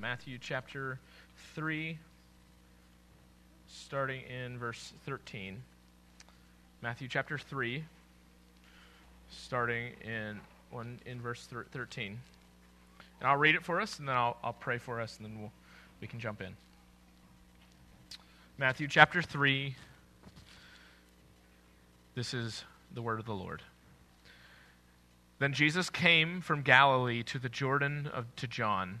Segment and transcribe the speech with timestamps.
[0.00, 1.00] Matthew chapter
[1.54, 1.98] 3,
[3.66, 5.60] starting in verse 13.
[6.82, 7.82] Matthew chapter 3,
[9.28, 10.38] starting in,
[10.70, 12.16] one, in verse 13.
[13.18, 15.40] And I'll read it for us, and then I'll, I'll pray for us, and then
[15.40, 15.52] we'll,
[16.00, 16.54] we can jump in.
[18.56, 19.74] Matthew chapter 3.
[22.14, 22.62] This is
[22.94, 23.62] the word of the Lord.
[25.40, 29.00] Then Jesus came from Galilee to the Jordan of, to John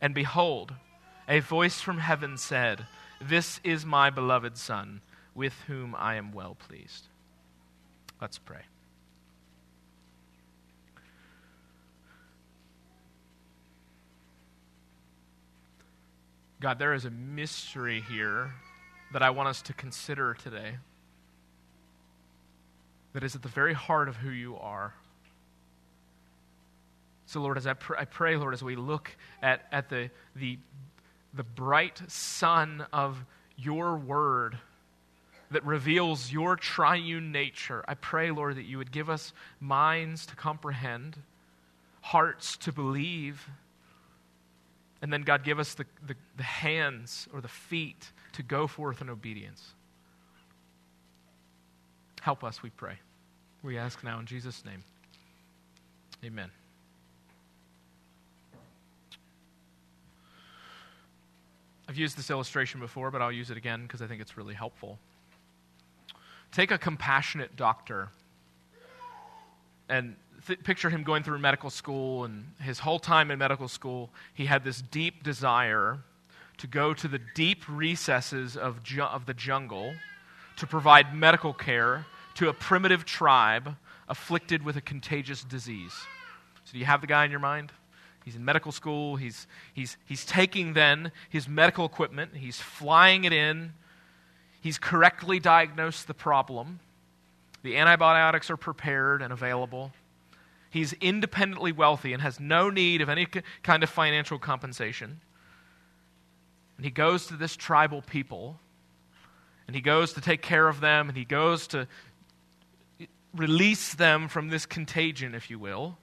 [0.00, 0.74] And behold,
[1.28, 2.86] a voice from heaven said,
[3.20, 5.00] This is my beloved Son,
[5.34, 7.08] with whom I am well pleased.
[8.20, 8.62] Let's pray.
[16.60, 18.52] God, there is a mystery here
[19.12, 20.76] that I want us to consider today
[23.12, 24.94] that is at the very heart of who you are.
[27.26, 30.58] So, Lord, as I, pr- I pray, Lord, as we look at, at the, the,
[31.34, 33.24] the bright sun of
[33.56, 34.58] your word
[35.50, 40.36] that reveals your triune nature, I pray, Lord, that you would give us minds to
[40.36, 41.16] comprehend,
[42.00, 43.48] hearts to believe,
[45.02, 49.00] and then, God, give us the, the, the hands or the feet to go forth
[49.00, 49.74] in obedience.
[52.22, 52.98] Help us, we pray.
[53.62, 54.82] We ask now in Jesus' name.
[56.24, 56.50] Amen.
[61.88, 64.54] I've used this illustration before, but I'll use it again because I think it's really
[64.54, 64.98] helpful.
[66.52, 68.10] Take a compassionate doctor
[69.88, 70.16] and
[70.46, 74.46] th- picture him going through medical school, and his whole time in medical school, he
[74.46, 75.98] had this deep desire
[76.58, 79.94] to go to the deep recesses of, ju- of the jungle
[80.56, 83.76] to provide medical care to a primitive tribe
[84.08, 85.92] afflicted with a contagious disease.
[86.64, 87.72] So, do you have the guy in your mind?
[88.26, 89.14] He's in medical school.
[89.14, 93.72] He's, he's, he's taking then his medical equipment, he's flying it in.
[94.60, 96.80] He's correctly diagnosed the problem.
[97.62, 99.92] The antibiotics are prepared and available.
[100.70, 103.28] He's independently wealthy and has no need of any
[103.62, 105.20] kind of financial compensation.
[106.76, 108.58] And he goes to this tribal people
[109.68, 111.86] and he goes to take care of them and he goes to
[113.32, 115.96] release them from this contagion, if you will.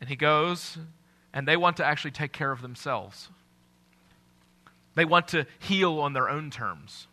[0.00, 0.78] And he goes,
[1.32, 3.28] and they want to actually take care of themselves.
[4.94, 7.06] They want to heal on their own terms.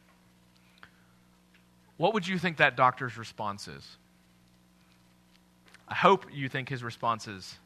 [1.98, 3.98] What would you think that doctor's response is?
[5.88, 7.58] I hope you think his response is,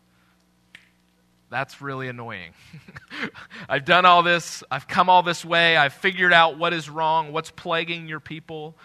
[1.49, 2.53] that's really annoying.
[3.69, 4.63] I've done all this.
[4.71, 5.75] I've come all this way.
[5.75, 8.75] I've figured out what is wrong, what's plaguing your people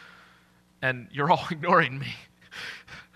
[0.83, 2.15] and you're all ignoring me.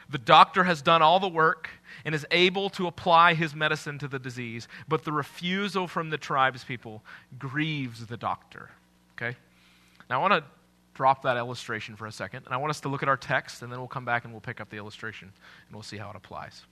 [0.08, 1.68] The doctor has done all the work
[2.04, 6.18] and is able to apply his medicine to the disease, but the refusal from the
[6.18, 7.02] tribes people
[7.38, 8.70] grieves the doctor.
[9.16, 9.36] Okay?
[10.08, 10.44] Now, I want to
[10.94, 13.62] drop that illustration for a second, and I want us to look at our text,
[13.62, 15.32] and then we'll come back and we'll pick up the illustration,
[15.66, 16.62] and we'll see how it applies.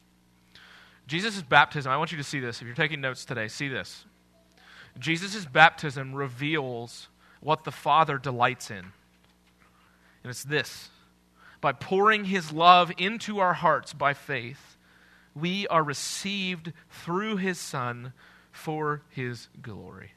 [1.06, 2.60] Jesus' baptism, I want you to see this.
[2.60, 4.04] If you're taking notes today, see this.
[4.98, 7.08] Jesus' baptism reveals
[7.40, 8.78] what the Father delights in.
[10.22, 10.90] And it's this
[11.60, 14.76] by pouring his love into our hearts by faith,
[15.40, 18.12] we are received through his Son
[18.52, 20.12] for his glory.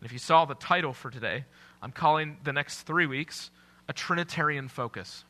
[0.00, 1.44] And if you saw the title for today,
[1.82, 3.50] I'm calling the next three weeks
[3.88, 5.24] a Trinitarian focus.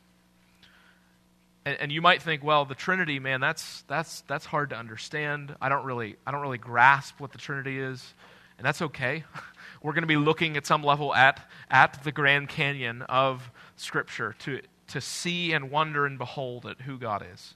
[1.64, 5.54] And, and, you might think, well, the Trinity, man, that's, that's, that's hard to understand.
[5.60, 8.14] I don't, really, I don't really grasp what the Trinity is,
[8.56, 9.24] and that's okay.
[9.82, 11.40] We're going to be looking at some level at,
[11.70, 16.98] at the Grand Canyon of Scripture to, to see and wonder and behold at who
[16.98, 17.54] God is.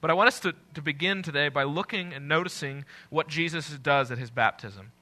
[0.00, 4.10] But I want us to, to begin today by looking and noticing what Jesus does
[4.10, 4.92] at his baptism.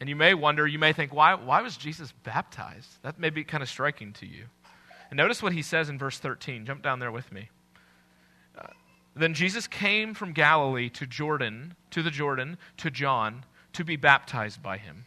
[0.00, 3.02] And you may wonder, you may think, why, why was Jesus baptized?
[3.02, 4.44] That may be kind of striking to you.
[5.10, 6.66] And notice what he says in verse 13.
[6.66, 7.48] Jump down there with me.
[8.56, 8.68] Uh,
[9.16, 14.62] then Jesus came from Galilee to Jordan, to the Jordan, to John, to be baptized
[14.62, 15.06] by him.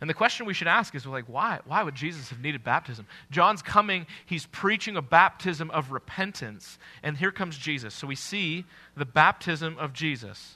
[0.00, 1.58] And the question we should ask is like, why?
[1.66, 3.06] Why would Jesus have needed baptism?
[3.30, 7.94] John's coming, he's preaching a baptism of repentance, and here comes Jesus.
[7.94, 8.64] So we see
[8.96, 10.54] the baptism of Jesus.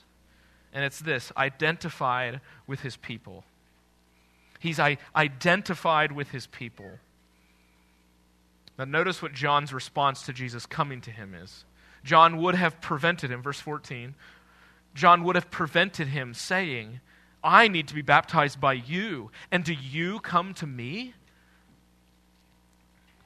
[0.71, 3.43] And it's this identified with his people.
[4.59, 6.99] He's identified with his people.
[8.79, 11.65] Now, notice what John's response to Jesus coming to him is.
[12.03, 14.15] John would have prevented him, verse 14.
[14.95, 17.01] John would have prevented him saying,
[17.43, 21.13] I need to be baptized by you, and do you come to me?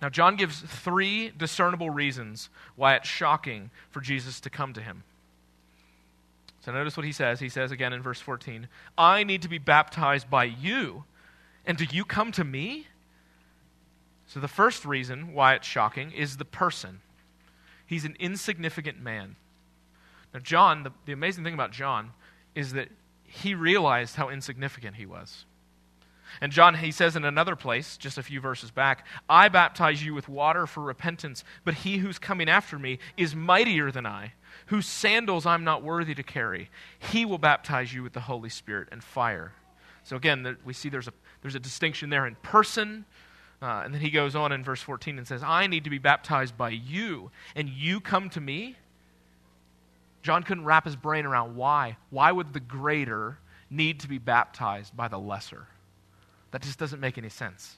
[0.02, 5.04] Now, John gives three discernible reasons why it's shocking for Jesus to come to him.
[6.62, 7.40] So, notice what he says.
[7.40, 8.68] He says again in verse 14,
[8.98, 11.06] I need to be baptized by you,
[11.66, 12.88] and do you come to me?
[14.28, 17.02] So, the first reason why it's shocking is the person.
[17.86, 19.38] He's an insignificant man.
[20.34, 22.12] Now, John, the, the amazing thing about John
[22.54, 22.90] is that
[23.28, 25.46] he realized how insignificant he was.
[26.42, 30.14] And John, he says in another place, just a few verses back, I baptize you
[30.14, 34.34] with water for repentance, but he who's coming after me is mightier than I,
[34.68, 36.70] whose sandals I'm not worthy to carry.
[37.00, 39.54] He will baptize you with the Holy Spirit and fire.
[40.04, 43.06] So again, we see there's a, there's a distinction there in person.
[43.62, 45.98] Uh, and then he goes on in verse 14 and says, I need to be
[45.98, 48.76] baptized by you, and you come to me?
[50.22, 51.98] John couldn't wrap his brain around why.
[52.10, 53.38] Why would the greater
[53.70, 55.68] need to be baptized by the lesser?
[56.52, 57.78] That just doesn't make any sense.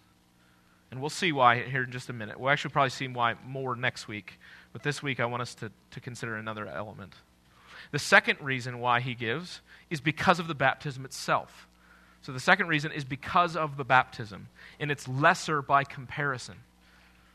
[0.92, 2.40] And we'll see why here in just a minute.
[2.40, 4.40] We'll actually probably see why more next week.
[4.74, 7.14] But this week, I want us to, to consider another element.
[7.92, 11.68] The second reason why he gives is because of the baptism itself.
[12.22, 14.48] So the second reason is because of the baptism,
[14.80, 16.56] and it's lesser by comparison.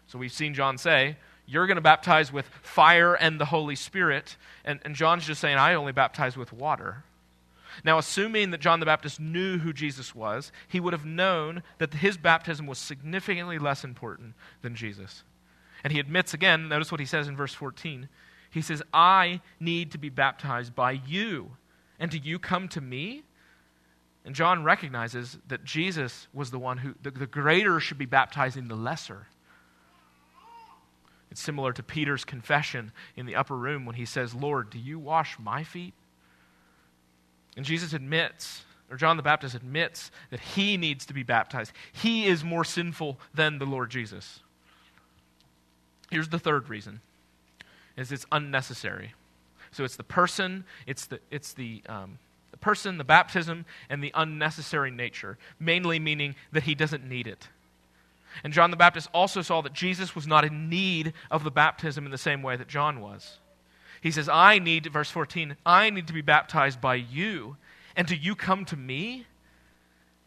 [0.09, 1.17] So we've seen John say,
[1.47, 4.37] you're going to baptize with fire and the Holy Spirit.
[4.65, 7.05] And, and John's just saying, I only baptize with water.
[7.83, 11.95] Now, assuming that John the Baptist knew who Jesus was, he would have known that
[11.95, 15.25] his baptism was significantly less important than Jesus.
[15.83, 18.09] And he admits again, notice what he says in verse 14.
[18.51, 21.57] He says, I need to be baptized by you.
[21.99, 23.25] And do you come to me?
[24.25, 28.69] And John recognizes that Jesus was the one who, the, the greater should be baptizing
[28.69, 29.27] the lesser.
[31.35, 35.01] It's similar to Peter's confession in the upper room when he says, Lord, do you
[35.01, 35.93] wash my feet?
[37.57, 41.73] And Jesus admits, or John the Baptist admits, that he needs to be baptized.
[41.93, 44.39] He is more sinful than the Lord Jesus.
[46.09, 47.01] Here's the third reason
[47.97, 49.15] is it's unnecessary.
[49.73, 52.21] So it's the person, it's the, it's the, um,
[52.53, 57.49] the person, the baptism, and the unnecessary nature, mainly meaning that he doesn't need it.
[58.43, 62.05] And John the Baptist also saw that Jesus was not in need of the baptism
[62.05, 63.39] in the same way that John was.
[64.01, 67.57] He says, I need, verse 14, I need to be baptized by you,
[67.97, 69.27] and do you come to me?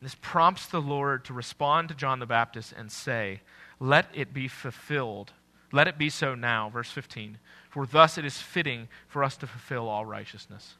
[0.02, 3.42] This prompts the Lord to respond to John the Baptist and say,
[3.80, 5.34] Let it be fulfilled.
[5.72, 7.40] Let it be so now, verse 15.
[7.70, 10.76] For thus it is fitting for us to fulfill all righteousness.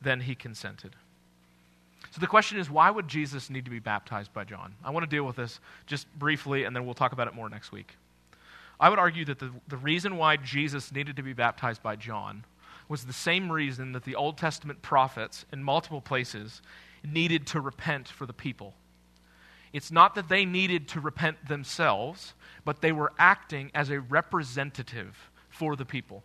[0.00, 0.96] Then he consented.
[2.10, 4.74] So the question is, why would Jesus need to be baptized by John?
[4.84, 7.48] I want to deal with this just briefly, and then we'll talk about it more
[7.48, 7.96] next week.
[8.78, 12.44] I would argue that the, the reason why Jesus needed to be baptized by John
[12.88, 16.60] was the same reason that the Old Testament prophets in multiple places
[17.04, 18.74] needed to repent for the people.
[19.72, 22.34] It's not that they needed to repent themselves,
[22.64, 26.22] but they were acting as a representative for the people.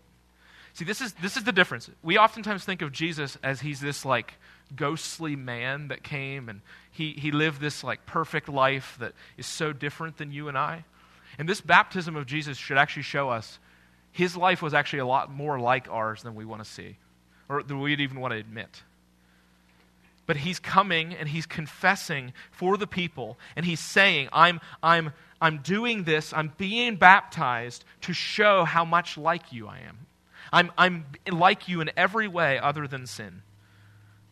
[0.73, 1.89] See, this is, this is the difference.
[2.03, 4.33] We oftentimes think of Jesus as he's this like
[4.75, 9.71] ghostly man that came and he, he lived this like perfect life that is so
[9.71, 10.83] different than you and I.
[11.37, 13.59] And this baptism of Jesus should actually show us
[14.17, 16.97] his life was actually a lot more like ours than we want to see,
[17.47, 18.81] or than we'd even want to admit.
[20.25, 25.59] But he's coming and he's confessing for the people, and he's saying, I'm, I'm, I'm
[25.59, 30.07] doing this, I'm being baptized to show how much like you I am.
[30.51, 33.43] I'm, I'm like you in every way other than sin.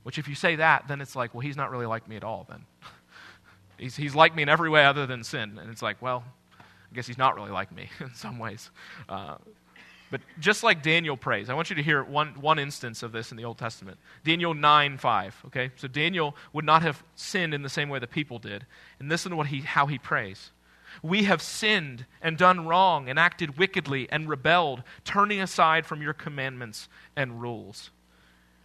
[0.06, 2.24] Which, if you say that, then it's like, well, he's not really like me at
[2.24, 2.64] all, then.
[3.80, 5.58] he's, he's like me in every way other than sin.
[5.60, 6.24] And it's like, well,
[6.60, 8.70] I guess he's not really like me in some ways.
[9.10, 9.38] Uh,
[10.12, 13.32] but just like Daniel prays, I want you to hear one, one instance of this
[13.32, 13.98] in the Old Testament.
[14.24, 15.42] Daniel 9 5.
[15.48, 15.72] Okay?
[15.76, 18.68] So Daniel would not have sinned in the same way the people did.
[19.00, 20.52] And listen to what he, how he prays.
[21.02, 26.14] We have sinned and done wrong and acted wickedly and rebelled, turning aside from your
[26.14, 27.90] commandments and rules.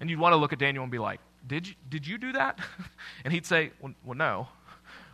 [0.01, 2.33] And you'd want to look at Daniel and be like, did you, did you do
[2.33, 2.59] that?
[3.25, 4.49] and he'd say, well, well, no.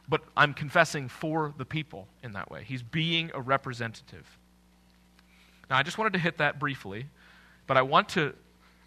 [0.08, 2.64] But I'm confessing for the people in that way.
[2.64, 4.38] He's being a representative.
[5.68, 7.06] Now, I just wanted to hit that briefly,
[7.66, 8.34] but I want to,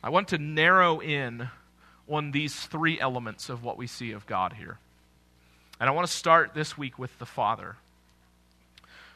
[0.02, 1.50] I want to narrow in
[2.08, 4.78] on these three elements of what we see of God here.
[5.80, 7.76] And I want to start this week with the Father.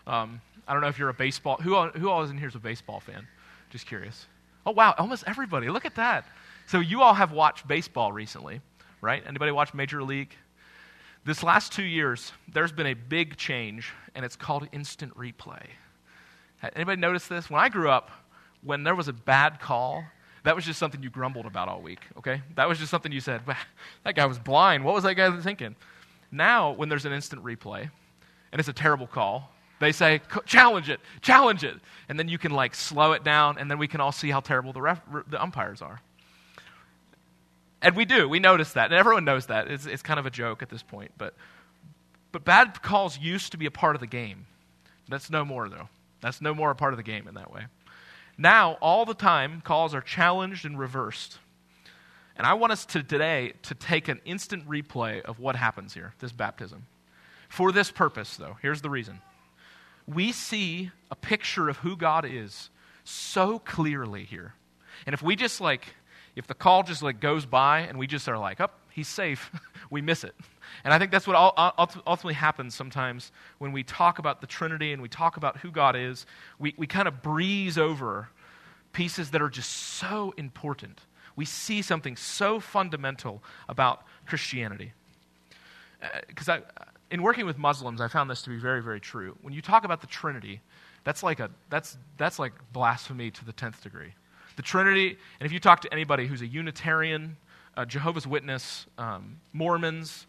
[0.06, 1.58] Um, I don't know if you're a baseball.
[1.58, 3.28] Who who all is in here is a baseball fan?
[3.70, 4.28] Just curious.
[4.66, 4.94] Oh, wow.
[4.98, 5.70] Almost everybody.
[5.70, 6.26] Look at that.
[6.66, 8.62] So you all have watched baseball recently,
[9.02, 9.24] right?
[9.28, 10.36] Anybody watch Major League?
[11.26, 15.66] This last two years, there's been a big change, and it's called instant replay.
[16.76, 17.50] Anybody notice this?
[17.50, 18.12] When I grew up,
[18.62, 20.04] when there was a bad call,
[20.44, 22.42] that was just something you grumbled about all week, okay?
[22.56, 23.42] That was just something you said,
[24.04, 24.84] that guy was blind.
[24.84, 25.76] What was that guy thinking?
[26.32, 27.90] Now, when there's an instant replay,
[28.52, 31.76] and it's a terrible call, they say, challenge it, challenge it.
[32.10, 34.40] And then you can like slow it down, and then we can all see how
[34.40, 36.02] terrible the, ref, the umpires are.
[37.84, 38.30] And we do.
[38.30, 38.86] We notice that.
[38.86, 39.70] And everyone knows that.
[39.70, 41.12] It's, it's kind of a joke at this point.
[41.18, 41.36] But,
[42.32, 44.48] but bad calls used to be a part of the game.
[45.10, 45.90] That's no more, though.
[46.22, 47.66] That's no more a part of the game in that way.
[48.38, 51.38] Now, all the time, calls are challenged and reversed.
[52.38, 56.14] And I want us to today to take an instant replay of what happens here,
[56.20, 56.88] this baptism.
[57.50, 59.22] For this purpose, though, here's the reason.
[60.08, 62.70] We see a picture of who God is
[63.04, 64.54] so clearly here.
[65.06, 65.88] And if we just like,
[66.36, 69.52] if the call just like goes by and we just are like, oh, he's safe,
[69.90, 70.36] we miss it.
[70.84, 71.36] And I think that's what
[71.78, 75.96] ultimately happens sometimes when we talk about the Trinity and we talk about who God
[75.96, 76.26] is.
[76.60, 78.30] We, we kind of breeze over
[78.92, 81.02] pieces that are just so important.
[81.36, 84.94] We see something so fundamental about Christianity.
[86.28, 86.62] Because uh,
[87.12, 89.38] in working with Muslims, I found this to be very, very true.
[89.42, 90.62] When you talk about the Trinity,
[91.04, 94.14] that's like, a, that's, that's like blasphemy to the 10th degree.
[94.56, 97.38] The Trinity, and if you talk to anybody who's a Unitarian,
[97.76, 100.28] a Jehovah's Witness, um, Mormons,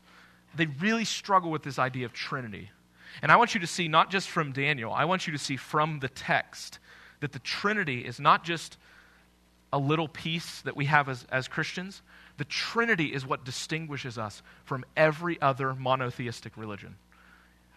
[0.57, 2.71] they really struggle with this idea of Trinity.
[3.23, 5.57] And I want you to see, not just from Daniel, I want you to see
[5.57, 6.79] from the text
[7.21, 8.77] that the Trinity is not just
[9.73, 12.03] a little piece that we have as, as Christians.
[12.37, 16.97] The Trinity is what distinguishes us from every other monotheistic religion.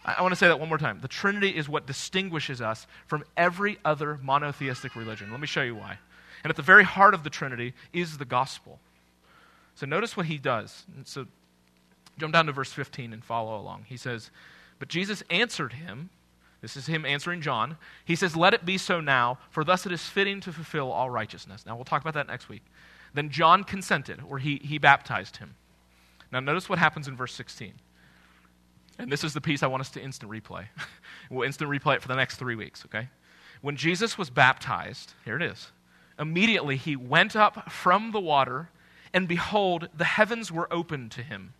[0.06, 1.00] I, I want to say that one more time.
[1.02, 5.32] The Trinity is what distinguishes us from every other monotheistic religion.
[5.32, 5.98] Let me show you why.
[6.44, 8.80] And at the very heart of the Trinity is the gospel.
[9.76, 10.86] So notice what he does.
[11.04, 11.28] So
[12.18, 13.86] Jump down to verse 15 and follow along.
[13.88, 14.32] He says,
[14.80, 16.10] But Jesus answered him.
[16.62, 17.78] This is him answering John.
[18.04, 21.10] He says, Let it be so now, for thus it is fitting to fulfill all
[21.10, 21.66] righteousness.
[21.66, 22.64] Now, we'll talk about that next week.
[23.14, 25.56] Then John consented, or he, he baptized him.
[26.32, 27.74] Now, notice what happens in verse 16.
[29.00, 30.66] And this is the piece I want us to instant replay.
[31.30, 33.08] we'll instant replay it for the next three weeks, okay?
[33.62, 35.72] When Jesus was baptized, here it is.
[36.20, 38.70] Immediately he went up from the water,
[39.14, 41.54] and behold, the heavens were opened to him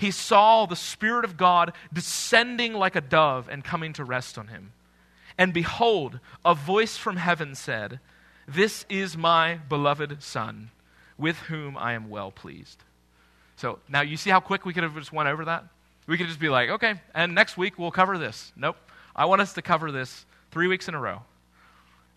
[0.00, 4.48] he saw the Spirit of God descending like a dove and coming to rest on
[4.48, 4.72] him.
[5.36, 8.00] And behold, a voice from heaven said,
[8.48, 10.70] This is my beloved Son,
[11.18, 12.82] with whom I am well pleased.
[13.56, 15.64] So now you see how quick we could have just went over that?
[16.06, 18.52] We could just be like, okay, and next week we'll cover this.
[18.56, 18.76] Nope.
[19.14, 21.20] I want us to cover this three weeks in a row.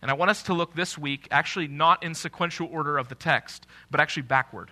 [0.03, 3.15] And I want us to look this week, actually not in sequential order of the
[3.15, 4.69] text, but actually backward.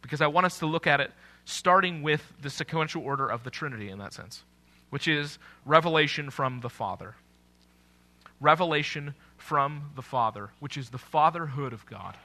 [0.00, 1.12] Because I want us to look at it
[1.44, 4.42] starting with the sequential order of the Trinity in that sense,
[4.88, 7.14] which is revelation from the Father.
[8.40, 12.16] Revelation from the Father, which is the fatherhood of God.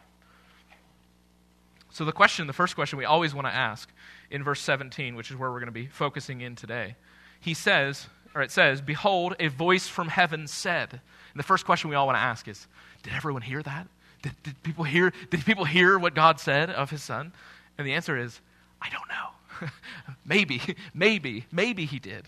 [1.91, 3.91] So, the question, the first question we always want to ask
[4.31, 6.95] in verse 17, which is where we're going to be focusing in today,
[7.41, 11.01] he says, or it says, Behold, a voice from heaven said.
[11.39, 12.67] The first question we all want to ask is,
[13.01, 13.87] Did everyone hear that?
[14.21, 17.31] Did, did, people hear, did people hear what God said of his son?
[17.77, 18.41] And the answer is,
[18.81, 19.69] I don't know.
[20.25, 20.61] maybe,
[20.93, 22.27] maybe, maybe he did.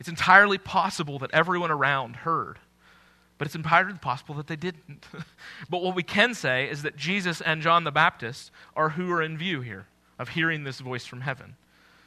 [0.00, 2.58] It's entirely possible that everyone around heard,
[3.38, 5.06] but it's entirely possible that they didn't.
[5.70, 9.22] but what we can say is that Jesus and John the Baptist are who are
[9.22, 9.86] in view here
[10.18, 11.54] of hearing this voice from heaven.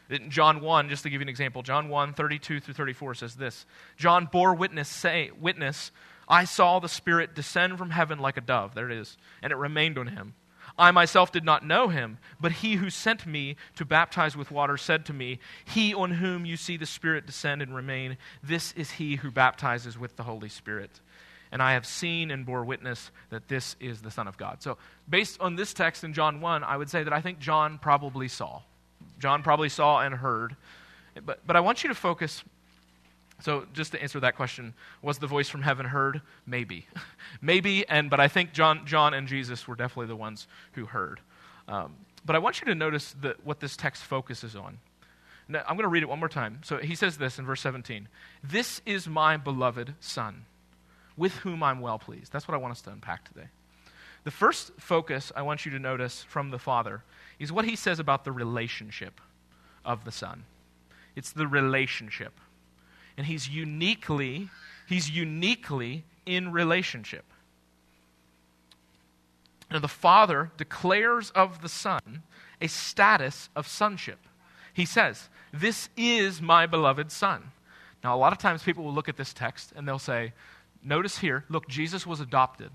[0.10, 3.36] In John 1, just to give you an example, John 1, 32 through 34 says
[3.36, 5.92] this John bore witness, say, witness,
[6.28, 8.76] I saw the Spirit descend from heaven like a dove.
[8.76, 9.18] There it is.
[9.42, 10.36] And it remained on him.
[10.78, 14.78] I myself did not know him, but he who sent me to baptize with water
[14.78, 18.92] said to me, He on whom you see the Spirit descend and remain, this is
[18.92, 21.00] he who baptizes with the Holy Spirit.
[21.52, 24.64] And I have seen and bore witness that this is the Son of God.
[24.64, 24.78] So,
[25.08, 28.28] based on this text in John 1, I would say that I think John probably
[28.28, 28.62] saw.
[29.20, 30.56] John probably saw and heard.
[31.24, 32.44] But, but I want you to focus
[33.44, 36.22] so, just to answer that question, was the voice from heaven heard?
[36.46, 36.88] Maybe.
[37.42, 41.20] Maybe, and, but I think John, John and Jesus were definitely the ones who heard.
[41.68, 44.78] Um, but I want you to notice that what this text focuses on.
[45.50, 46.62] Now, I'm going to read it one more time.
[46.64, 48.08] So he says this in verse 17
[48.42, 50.46] This is my beloved Son,
[51.18, 52.32] with whom I'm well pleased.
[52.32, 53.48] That's what I want us to unpack today.
[54.24, 57.04] The first focus I want you to notice from the Father
[57.40, 59.20] is what he says about the relationship
[59.84, 60.46] of the Son.
[61.14, 62.40] It's the relationship
[63.18, 64.50] and he's uniquely
[64.88, 67.26] he's uniquely in relationship
[69.72, 72.24] Now, the Father declares of the Son
[72.62, 74.20] a status of sonship.
[74.74, 77.52] He says, This is my beloved Son.
[78.04, 80.34] Now, a lot of times people will look at this text and they'll say,
[80.84, 82.70] Notice here, look, Jesus was adopted.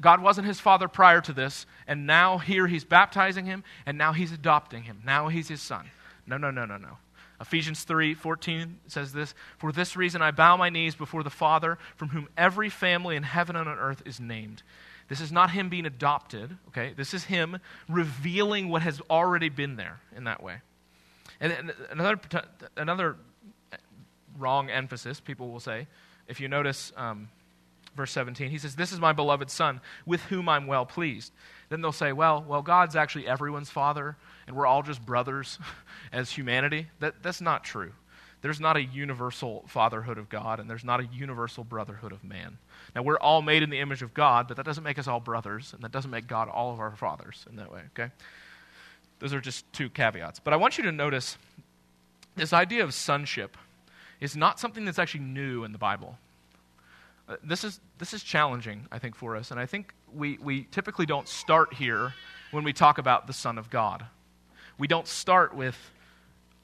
[0.00, 4.12] God wasn't his father prior to this, and now here he's baptizing him, and now
[4.12, 5.02] he's adopting him.
[5.04, 5.90] Now he's his son.
[6.26, 6.98] No, no, no, no, no.
[7.40, 11.78] Ephesians 3 14 says this For this reason I bow my knees before the Father,
[11.96, 14.62] from whom every family in heaven and on earth is named.
[15.08, 16.92] This is not him being adopted, okay?
[16.96, 20.58] This is him revealing what has already been there in that way.
[21.40, 22.20] And another,
[22.76, 23.16] another
[24.38, 25.88] wrong emphasis, people will say,
[26.28, 27.28] if you notice um,
[27.96, 31.32] verse 17, he says, This is my beloved Son, with whom I'm well pleased.
[31.68, 34.16] Then they'll say, Well, well, God's actually everyone's father,
[34.46, 35.58] and we're all just brothers
[36.12, 36.88] as humanity.
[37.00, 37.92] That, that's not true.
[38.42, 42.56] There's not a universal fatherhood of God, and there's not a universal brotherhood of man.
[42.94, 45.20] Now, we're all made in the image of God, but that doesn't make us all
[45.20, 48.10] brothers, and that doesn't make God all of our fathers in that way, okay?
[49.18, 50.40] Those are just two caveats.
[50.40, 51.36] But I want you to notice
[52.34, 53.58] this idea of sonship
[54.20, 56.16] is not something that's actually new in the Bible.
[57.30, 60.64] Uh, this, is, this is challenging, I think, for us, and I think we, we
[60.72, 62.12] typically don't start here
[62.50, 64.04] when we talk about the Son of God.
[64.78, 65.76] We don't start with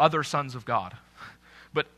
[0.01, 0.97] other sons of God.
[1.75, 1.89] But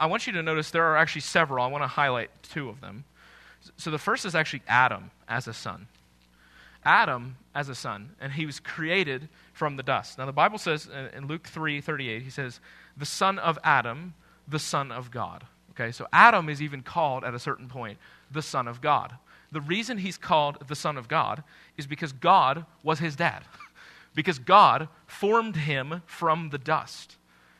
[0.00, 1.62] I want you to notice there are actually several.
[1.62, 3.04] I want to highlight two of them.
[3.76, 5.86] So the first is actually Adam as a son.
[6.82, 10.16] Adam as a son, and he was created from the dust.
[10.16, 12.58] Now the Bible says in Luke 3:38, he says,
[12.96, 14.14] "The son of Adam,
[14.48, 15.92] the son of God." Okay?
[15.92, 17.98] So Adam is even called at a certain point
[18.30, 19.14] the son of God.
[19.50, 21.44] The reason he's called the son of God
[21.76, 23.44] is because God was his dad.
[24.14, 27.16] because God formed him from the dust.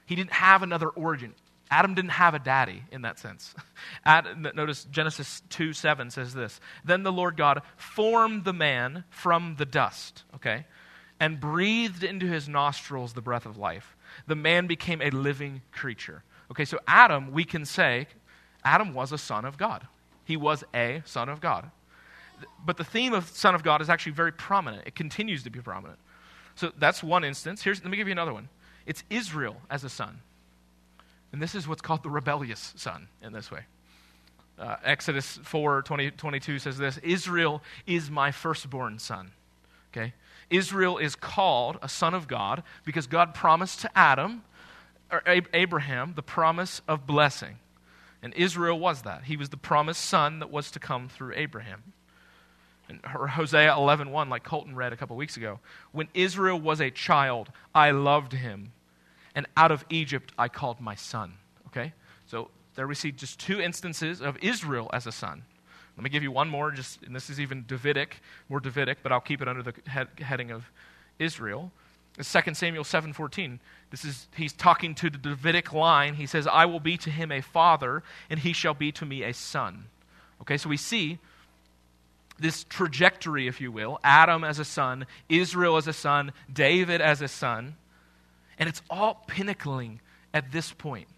[0.06, 1.34] He didn't have another origin.
[1.70, 3.54] Adam didn't have a daddy in that sense.
[4.04, 9.56] Adam, notice Genesis 2 7 says this Then the Lord God formed the man from
[9.56, 10.66] the dust, okay,
[11.18, 13.96] and breathed into his nostrils the breath of life.
[14.26, 16.22] The man became a living creature.
[16.52, 18.06] Okay, so Adam, we can say,
[18.62, 19.86] Adam was a son of God.
[20.24, 21.70] He was a son of God.
[22.62, 24.86] But the theme of son of God is actually very prominent.
[24.86, 25.98] It continues to be prominent.
[26.54, 27.62] So that's one instance.
[27.62, 28.50] Here's, let me give you another one.
[28.84, 30.20] It's Israel as a son.
[31.32, 33.60] And this is what's called the rebellious son in this way.
[34.58, 39.32] Uh, Exodus 4 20, 22 says this Israel is my firstborn son.
[39.90, 40.12] Okay?
[40.50, 44.42] Israel is called a son of God because God promised to Adam,
[45.52, 47.56] Abraham, the promise of blessing.
[48.22, 49.24] And Israel was that.
[49.24, 51.82] He was the promised son that was to come through Abraham.
[52.88, 55.60] And Hosea 11:1 like Colton read a couple weeks ago,
[55.92, 58.72] when Israel was a child, I loved him
[59.34, 61.34] and out of Egypt I called my son.
[61.68, 61.92] Okay?
[62.26, 65.42] So there we see just two instances of Israel as a son.
[65.96, 69.12] Let me give you one more, just, and this is even Davidic, more Davidic, but
[69.12, 70.70] I'll keep it under the head, heading of
[71.18, 71.70] Israel.
[72.18, 73.58] It's 2 Samuel 7:14.
[73.90, 76.14] This is he's talking to the Davidic line.
[76.14, 79.22] He says, "I will be to him a father, and he shall be to me
[79.22, 79.86] a son."
[80.42, 81.18] Okay, so we see
[82.38, 87.22] this trajectory, if you will Adam as a son, Israel as a son, David as
[87.22, 87.76] a son.
[88.58, 90.00] And it's all pinnacling
[90.34, 91.08] at this point.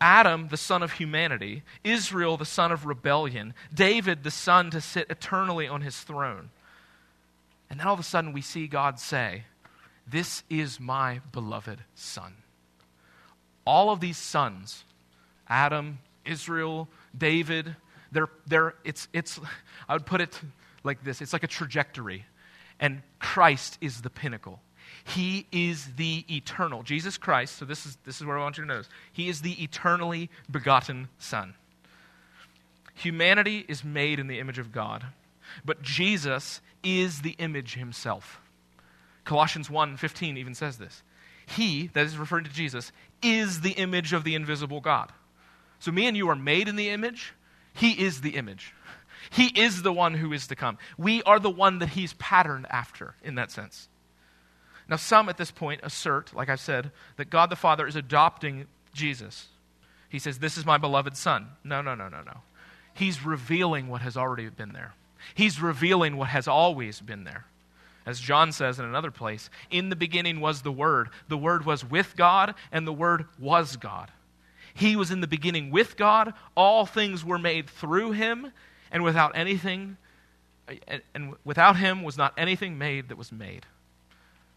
[0.00, 5.10] Adam, the son of humanity, Israel, the son of rebellion, David, the son to sit
[5.10, 6.50] eternally on his throne.
[7.70, 9.44] And then all of a sudden we see God say,
[10.06, 12.34] This is my beloved son.
[13.66, 14.84] All of these sons,
[15.48, 17.76] Adam, Israel, David,
[18.12, 19.40] they're, they're, it's, it's,
[19.88, 20.38] I would put it
[20.82, 22.26] like this it's like a trajectory,
[22.78, 24.60] and Christ is the pinnacle.
[25.04, 26.82] He is the eternal.
[26.82, 28.88] Jesus Christ, so this is, this is where I want you to notice.
[29.12, 31.54] He is the eternally begotten Son.
[32.94, 35.04] Humanity is made in the image of God,
[35.64, 38.40] but Jesus is the image himself.
[39.24, 41.02] Colossians 1:15 even says this.
[41.46, 45.12] He, that is referring to Jesus, is the image of the invisible God.
[45.78, 47.34] So me and you are made in the image.
[47.74, 48.72] He is the image.
[49.30, 50.78] He is the one who is to come.
[50.96, 53.88] We are the one that he's patterned after in that sense.
[54.88, 58.66] Now, some at this point assert, like I said, that God the Father is adopting
[58.92, 59.48] Jesus.
[60.08, 61.48] He says, This is my beloved Son.
[61.64, 62.42] No, no, no, no, no.
[62.92, 64.94] He's revealing what has already been there,
[65.34, 67.46] He's revealing what has always been there.
[68.06, 71.08] As John says in another place, in the beginning was the Word.
[71.28, 74.10] The Word was with God, and the Word was God.
[74.74, 76.34] He was in the beginning with God.
[76.56, 78.52] All things were made through him,
[78.90, 79.96] and without anything,
[81.14, 83.66] and without him was not anything made that was made.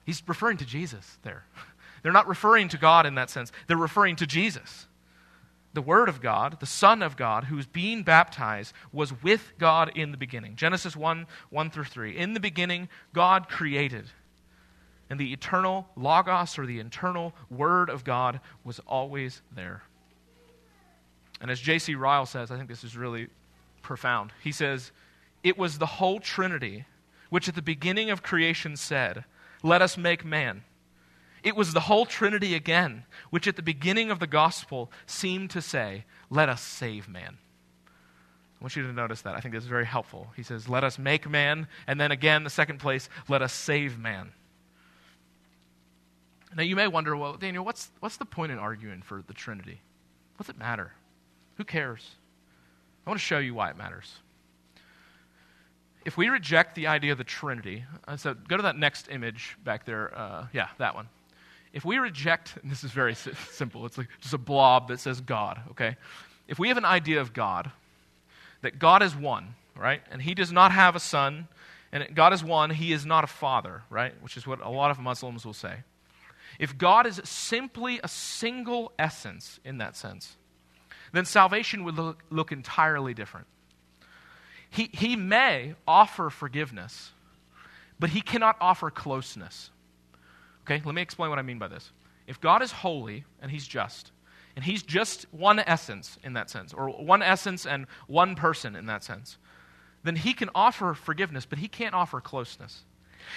[0.06, 1.46] He's referring to Jesus there.
[2.04, 4.87] They're not referring to God in that sense, they're referring to Jesus.
[5.74, 10.12] The Word of God, the Son of God, who's being baptized, was with God in
[10.12, 10.56] the beginning.
[10.56, 12.18] Genesis 1 1 through 3.
[12.18, 14.06] In the beginning, God created.
[15.10, 19.84] And the eternal Logos, or the eternal Word of God, was always there.
[21.40, 21.96] And as J.C.
[21.96, 23.28] Ryle says, I think this is really
[23.82, 24.34] profound.
[24.44, 24.92] He says,
[25.44, 26.86] It was the whole Trinity
[27.30, 29.26] which at the beginning of creation said,
[29.64, 30.64] Let us make man.
[31.44, 35.62] It was the whole Trinity again, which at the beginning of the gospel seemed to
[35.62, 37.38] say, Let us save man.
[38.60, 39.36] I want you to notice that.
[39.36, 40.28] I think this is very helpful.
[40.36, 41.68] He says, Let us make man.
[41.86, 44.32] And then again, the second place, let us save man.
[46.56, 49.82] Now you may wonder, well, Daniel, what's, what's the point in arguing for the Trinity?
[50.38, 50.94] What's it matter?
[51.56, 52.16] Who cares?
[53.06, 54.12] I want to show you why it matters.
[56.06, 59.58] If we reject the idea of the Trinity, uh, so go to that next image
[59.64, 60.18] back there.
[60.18, 61.10] Uh, yeah, that one.
[61.74, 65.60] If we reject, this is very simple, it's like just a blob that says God,
[65.72, 65.96] okay?
[66.48, 67.72] If we have an idea of God,
[68.62, 70.02] that God is one, right?
[70.10, 71.48] And he does not have a son,
[71.92, 74.14] and God is one, he is not a father, right?
[74.22, 75.84] Which is what a lot of Muslims will say.
[76.60, 80.36] If God is simply a single essence in that sense,
[81.12, 83.48] then salvation would look, look entirely different.
[84.70, 87.12] He, he may offer forgiveness,
[88.00, 89.70] but he cannot offer closeness.
[90.68, 91.92] Okay, let me explain what I mean by this.
[92.28, 94.12] If God is holy and he's just,
[94.58, 98.86] and he's just one essence in that sense, or one essence and one person in
[98.88, 99.38] that sense,
[100.04, 102.84] then he can offer forgiveness, but he can't offer closeness.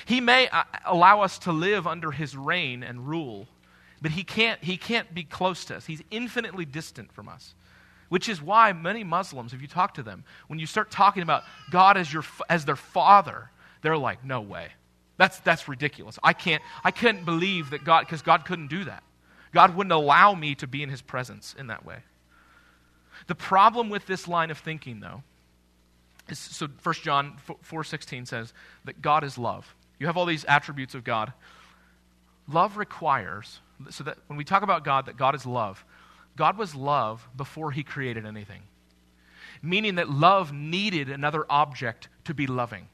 [0.06, 3.46] He may uh, allow us to live under his reign and rule,
[4.02, 5.86] but he can't, he can't be close to us.
[5.86, 7.54] He's infinitely distant from us.
[8.08, 11.44] Which is why many Muslims, if you talk to them, when you start talking about
[11.70, 13.50] God as, your, as their father,
[13.82, 14.70] they're like, no way.
[15.20, 16.18] That's, that's ridiculous.
[16.24, 19.02] I can't, I couldn't believe that God, because God couldn't do that.
[19.52, 21.98] God wouldn't allow me to be in his presence in that way.
[23.26, 25.22] The problem with this line of thinking, though,
[26.30, 28.54] is so 1 John 4.16 says
[28.86, 29.74] that God is love.
[29.98, 31.34] You have all these attributes of God.
[32.48, 35.84] Love requires, so that when we talk about God, that God is love,
[36.38, 38.62] God was love before he created anything,
[39.60, 42.88] meaning that love needed another object to be loving.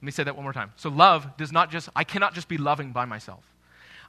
[0.00, 0.72] Let me say that one more time.
[0.76, 3.44] So, love does not just, I cannot just be loving by myself.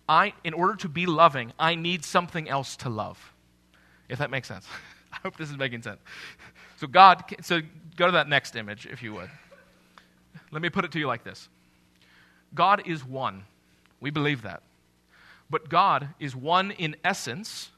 [0.08, 3.34] I, in order to be loving, I need something else to love.
[4.08, 4.68] If that makes sense.
[5.14, 6.00] I hope this is making sense.
[6.78, 7.62] So, God, so
[7.96, 9.30] go to that next image, if you would.
[10.52, 11.50] Let me put it to you like this
[12.54, 13.44] God is one.
[14.00, 14.64] We believe that.
[15.50, 17.72] But God is one in essence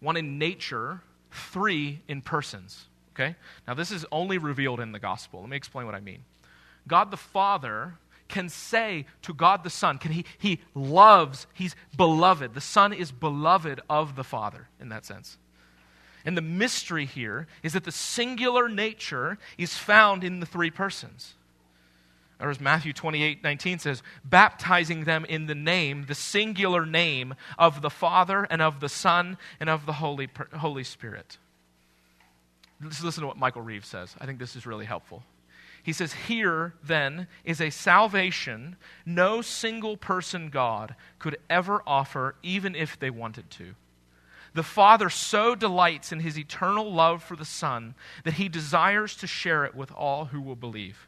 [0.00, 2.86] one in nature, three in persons.
[3.14, 3.36] Okay?
[3.68, 5.40] Now, this is only revealed in the gospel.
[5.40, 6.24] Let me explain what I mean.
[6.90, 7.94] God the Father
[8.26, 12.52] can say to God the Son, can he, he loves, he's beloved.
[12.52, 15.38] The Son is beloved of the Father in that sense.
[16.24, 21.34] And the mystery here is that the singular nature is found in the three persons.
[22.40, 27.82] Or as Matthew 28 19 says, baptizing them in the name, the singular name of
[27.82, 31.38] the Father and of the Son and of the Holy, Holy Spirit.
[32.82, 34.16] Let's listen to what Michael Reeves says.
[34.20, 35.22] I think this is really helpful.
[35.82, 42.74] He says, Here, then, is a salvation no single person God could ever offer, even
[42.74, 43.74] if they wanted to.
[44.52, 49.26] The Father so delights in his eternal love for the Son that he desires to
[49.26, 51.06] share it with all who will believe.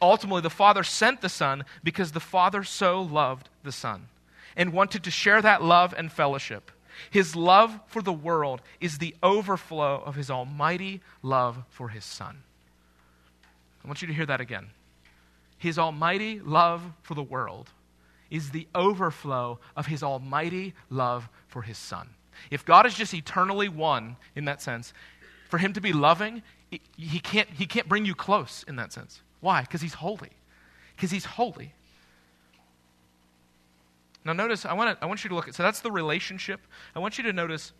[0.00, 4.08] Ultimately, the Father sent the Son because the Father so loved the Son
[4.56, 6.70] and wanted to share that love and fellowship.
[7.10, 12.44] His love for the world is the overflow of his almighty love for his Son.
[13.84, 14.70] I want you to hear that again.
[15.58, 17.70] His almighty love for the world
[18.30, 22.08] is the overflow of his almighty love for his Son.
[22.50, 24.92] If God is just eternally one in that sense,
[25.48, 26.42] for him to be loving,
[26.96, 29.22] he can't, he can't bring you close in that sense.
[29.40, 29.60] Why?
[29.60, 30.30] Because he's holy.
[30.96, 31.72] Because he's holy.
[34.24, 36.60] Now, notice, I want, I want you to look at, so that's the relationship.
[36.96, 37.72] I want you to notice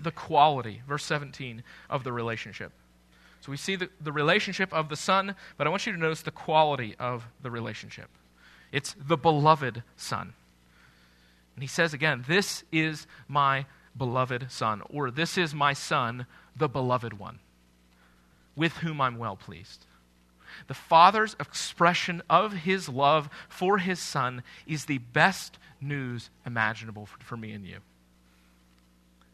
[0.00, 2.72] the quality, verse 17, of the relationship.
[3.42, 6.22] So we see the, the relationship of the Son, but I want you to notice
[6.22, 8.08] the quality of the relationship.
[8.70, 10.32] It's the beloved Son.
[11.56, 13.66] And he says again, This is my
[13.98, 16.26] beloved Son, or This is my Son,
[16.56, 17.40] the beloved one,
[18.54, 19.86] with whom I'm well pleased.
[20.68, 27.18] The Father's expression of his love for his Son is the best news imaginable for,
[27.24, 27.78] for me and you.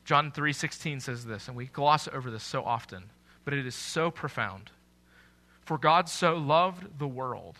[0.07, 3.11] John 3:16 says this, and we gloss over this so often,
[3.49, 4.71] but it is so profound.
[5.63, 7.57] For God so loved the world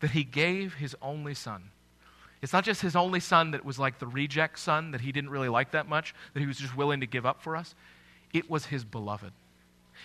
[0.00, 1.70] that he gave his only son,
[2.42, 5.30] It's not just his only son that was like the reject son that he didn't
[5.30, 7.76] really like that much, that he was just willing to give up for us.
[8.32, 9.30] It was his beloved.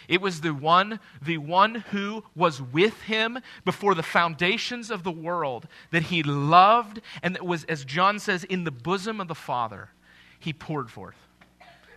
[0.08, 5.10] It was the one, the one who was with him before the foundations of the
[5.10, 9.34] world that he loved and that was, as John says, in the bosom of the
[9.34, 9.90] Father,
[10.40, 11.18] he poured forth.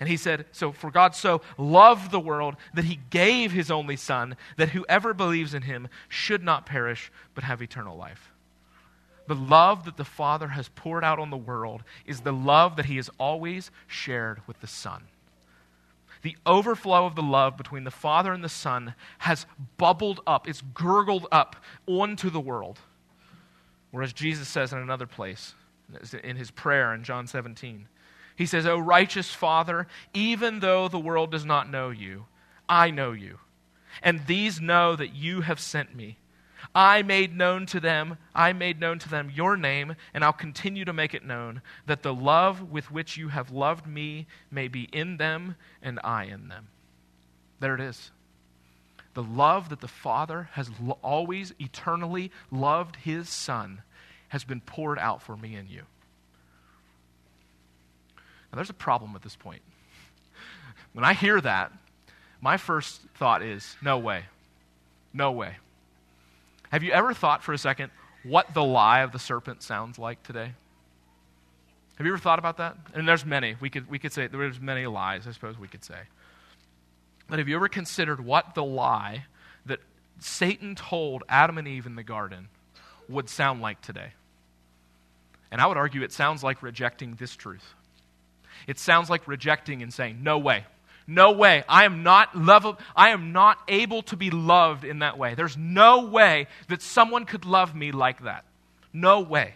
[0.04, 3.96] And he said, So for God so loved the world that he gave his only
[3.96, 8.30] Son, that whoever believes in him should not perish, but have eternal life.
[9.28, 12.84] The love that the Father has poured out on the world is the love that
[12.84, 15.04] he has always shared with the Son.
[16.20, 19.46] The overflow of the love between the Father and the Son has
[19.78, 22.78] bubbled up, it's gurgled up onto the world.
[23.90, 25.54] Whereas Jesus says in another place,
[26.22, 27.88] in his prayer in John 17,
[28.36, 32.26] he says, O righteous Father, even though the world does not know you,
[32.68, 33.38] I know you.
[34.02, 36.18] And these know that you have sent me.
[36.74, 40.84] I made known to them, I made known to them your name, and I'll continue
[40.84, 44.88] to make it known, that the love with which you have loved me may be
[44.92, 46.68] in them and I in them.
[47.60, 48.10] There it is.
[49.12, 50.70] The love that the Father has
[51.02, 53.82] always eternally loved his Son
[54.28, 55.82] has been poured out for me and you.
[58.54, 59.62] Now, there's a problem at this point.
[60.92, 61.72] When I hear that,
[62.40, 64.26] my first thought is no way.
[65.12, 65.56] No way.
[66.70, 67.90] Have you ever thought for a second
[68.22, 70.52] what the lie of the serpent sounds like today?
[71.96, 72.76] Have you ever thought about that?
[72.94, 73.56] And there's many.
[73.58, 75.98] We could, we could say there's many lies, I suppose we could say.
[77.28, 79.24] But have you ever considered what the lie
[79.66, 79.80] that
[80.20, 82.46] Satan told Adam and Eve in the garden
[83.08, 84.12] would sound like today?
[85.50, 87.74] And I would argue it sounds like rejecting this truth.
[88.66, 90.64] It sounds like rejecting and saying, No way.
[91.06, 91.64] No way.
[91.68, 95.34] I am not love, I am not able to be loved in that way.
[95.34, 98.44] There's no way that someone could love me like that.
[98.92, 99.54] No way.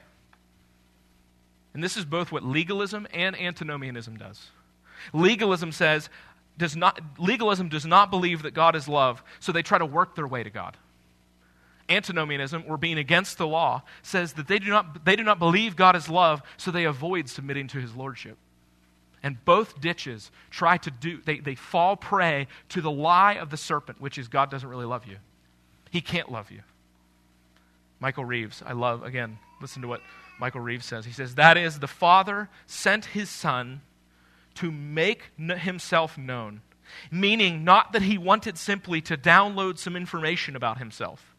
[1.72, 4.48] And this is both what legalism and antinomianism does.
[5.12, 6.10] Legalism says
[6.58, 10.16] does not legalism does not believe that God is love, so they try to work
[10.16, 10.76] their way to God.
[11.88, 15.76] Antinomianism, or being against the law, says that they do not they do not believe
[15.76, 18.36] God is love, so they avoid submitting to his lordship.
[19.22, 23.56] And both ditches try to do, they, they fall prey to the lie of the
[23.56, 25.16] serpent, which is God doesn't really love you.
[25.90, 26.60] He can't love you.
[28.00, 30.02] Michael Reeves, I love, again, listen to what
[30.38, 31.04] Michael Reeves says.
[31.04, 33.80] He says, That is, the Father sent his Son
[34.54, 36.60] to make himself known,
[37.10, 41.34] meaning not that he wanted simply to download some information about himself,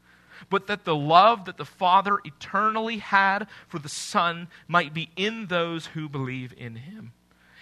[0.50, 5.48] but that the love that the Father eternally had for the Son might be in
[5.48, 7.14] those who believe in him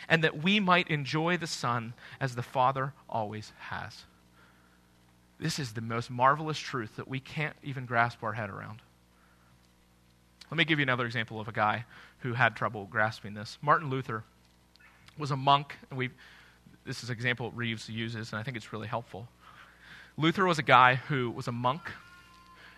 [0.10, 4.04] and that we might enjoy the Son as the Father always has.
[5.40, 8.82] This is the most marvelous truth that we can't even grasp our head around.
[10.50, 11.86] Let me give you another example of a guy
[12.20, 13.58] who had trouble grasping this.
[13.62, 14.24] Martin Luther
[15.18, 16.10] was a monk, and we
[16.86, 19.28] this is an example Reeves uses, and I think it's really helpful.
[20.16, 21.92] Luther was a guy who was a monk,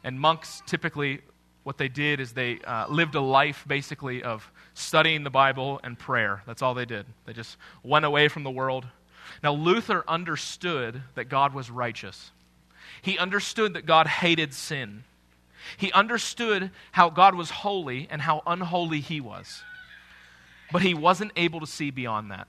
[0.03, 1.21] and monks typically
[1.69, 5.99] what they did is they uh, lived a life basically of studying the Bible and
[5.99, 6.41] prayer.
[6.47, 7.05] That's all they did.
[7.27, 8.87] They just went away from the world.
[9.43, 12.31] Now, Luther understood that God was righteous,
[13.03, 15.03] he understood that God hated sin.
[15.77, 19.61] He understood how God was holy and how unholy he was.
[20.71, 22.47] But he wasn't able to see beyond that.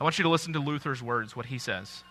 [0.00, 2.04] I want you to listen to Luther's words, what he says.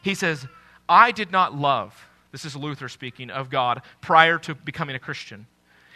[0.00, 0.46] He says,
[0.88, 5.48] I did not love, this is Luther speaking, of God prior to becoming a Christian.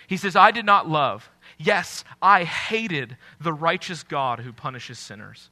[0.06, 1.30] He says, I did not love.
[1.58, 5.50] Yes, I hated the righteous God who punishes sinners.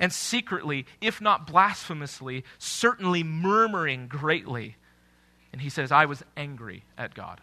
[0.00, 4.76] And secretly, if not blasphemously, certainly murmuring greatly.
[5.52, 7.40] And he says, I was angry at God.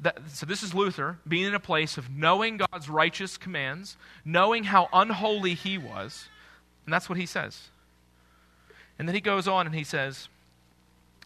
[0.00, 4.64] That, so, this is Luther being in a place of knowing God's righteous commands, knowing
[4.64, 6.28] how unholy he was.
[6.84, 7.68] And that's what he says.
[8.98, 10.28] And then he goes on and he says,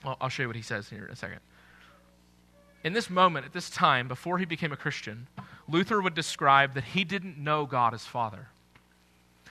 [0.04, 1.40] well, I'll show you what he says here in a second
[2.82, 5.26] in this moment, at this time, before he became a Christian,
[5.68, 8.48] Luther would describe that he didn't know God as Father.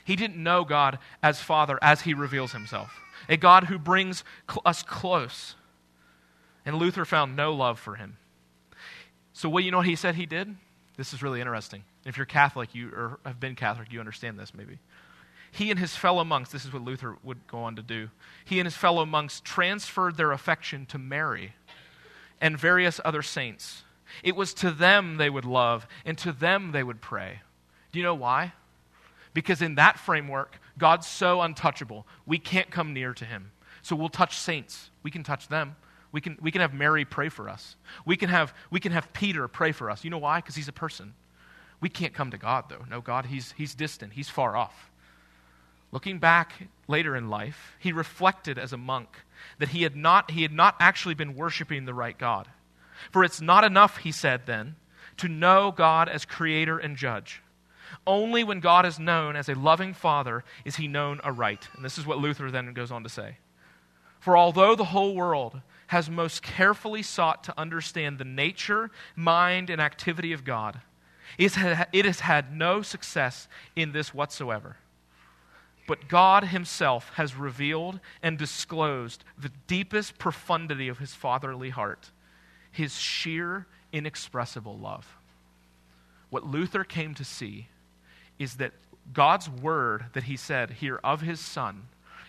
[0.04, 4.63] He didn't know God as Father as he reveals himself, a God who brings cl-
[4.65, 5.56] us close.
[6.65, 8.18] And Luther found no love for him.
[9.34, 10.56] So, what you know what he said he did?
[10.98, 11.84] This is really interesting.
[12.06, 14.80] If you're Catholic, you or have been Catholic, you understand this maybe.
[15.52, 18.10] He and his fellow monks, this is what Luther would go on to do.
[18.46, 21.54] He and his fellow monks transferred their affection to Mary
[22.41, 23.84] and various other saints.
[24.23, 27.41] It was to them they would love, and to them they would pray.
[27.91, 28.54] Do you know why?
[29.34, 33.52] Because in that framework, God's so untouchable, we can't come near to him.
[33.82, 34.89] So we'll touch saints.
[35.04, 35.75] We can touch them.
[36.12, 37.75] We can, we can have Mary pray for us.
[38.06, 40.04] We can have, we can have Peter pray for us.
[40.04, 40.39] You know why?
[40.39, 41.13] Because he's a person.
[41.82, 42.84] We can't come to God, though.
[42.89, 44.88] No, God, he's, he's distant, He's far off.
[45.91, 49.10] Looking back later in life, he reflected as a monk
[49.58, 52.47] that he had not, he had not actually been worshiping the right God.
[53.12, 54.75] For it's not enough, he said then,
[55.17, 57.41] to know God as creator and judge.
[58.06, 61.67] Only when God is known as a loving father is he known aright.
[61.75, 63.38] And this is what Luther then goes on to say.
[64.19, 69.82] For although the whole world has most carefully sought to understand the nature, mind, and
[69.82, 70.82] activity of God,
[71.38, 74.78] it has had no success in this whatsoever.
[75.89, 82.12] But God Himself has revealed and disclosed the deepest profundity of His fatherly heart,
[82.71, 85.17] His sheer, inexpressible love.
[86.30, 87.69] What Luther came to see
[88.38, 88.73] is that
[89.13, 91.88] God's word that He said here of His Son,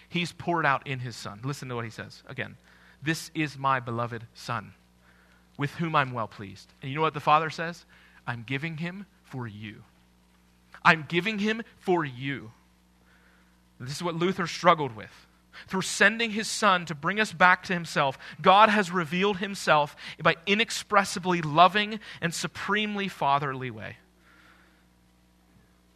[0.08, 1.40] He's poured out in His Son.
[1.44, 2.56] Listen to what He says again.
[3.02, 4.72] This is my beloved Son,
[5.58, 6.72] with whom I'm well pleased.
[6.80, 7.84] And you know what the Father says?
[8.26, 9.82] I'm giving him for you.
[10.82, 12.52] I'm giving him for you.
[13.80, 15.26] This is what Luther struggled with.
[15.66, 20.36] Through sending his son to bring us back to himself, God has revealed himself by
[20.46, 23.96] inexpressibly loving and supremely fatherly way.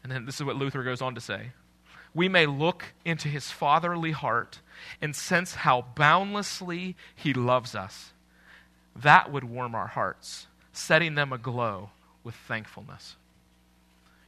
[0.03, 1.53] And then this is what Luther goes on to say.
[2.15, 4.61] We may look into his fatherly heart
[5.01, 8.13] and sense how boundlessly he loves us.
[8.95, 11.91] That would warm our hearts, setting them aglow
[12.23, 13.17] with thankfulness.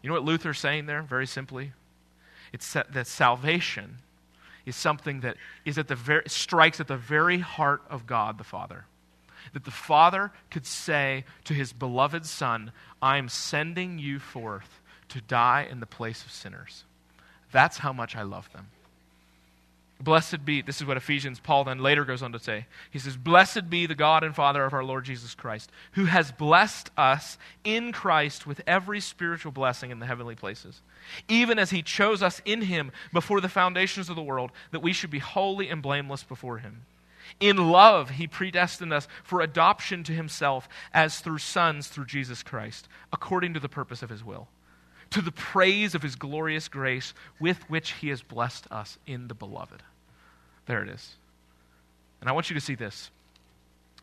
[0.03, 1.73] You know what Luther's saying there, very simply?
[2.53, 3.99] It's that salvation
[4.65, 8.45] is something that is at the very, strikes at the very heart of God the
[8.45, 8.85] Father.
[9.53, 15.21] That the Father could say to his beloved Son, I am sending you forth to
[15.21, 16.85] die in the place of sinners.
[17.53, 18.69] That's how much I love them.
[19.99, 22.67] Blessed be, this is what Ephesians, Paul then later goes on to say.
[22.91, 26.31] He says, Blessed be the God and Father of our Lord Jesus Christ, who has
[26.33, 30.83] blessed us in Christ with every spiritual blessing in the heavenly places,
[31.29, 34.93] even as he chose us in him before the foundations of the world, that we
[34.93, 36.83] should be holy and blameless before him.
[37.41, 42.87] In love, he predestined us for adoption to himself as through sons through Jesus Christ,
[43.13, 44.49] according to the purpose of his will
[45.11, 49.35] to the praise of his glorious grace with which he has blessed us in the
[49.35, 49.83] beloved.
[50.67, 51.15] There it is.
[52.21, 53.11] And I want you to see this.